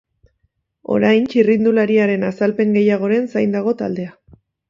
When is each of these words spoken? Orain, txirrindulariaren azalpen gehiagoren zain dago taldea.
Orain, 0.95 1.27
txirrindulariaren 1.33 2.25
azalpen 2.31 2.73
gehiagoren 2.79 3.31
zain 3.35 3.55
dago 3.59 3.77
taldea. 3.85 4.17